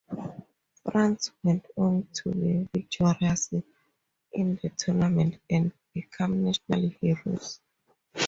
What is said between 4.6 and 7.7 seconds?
the tournament and become national heroes.